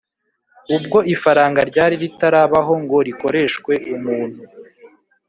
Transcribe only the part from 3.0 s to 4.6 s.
rikoreshwe umuntu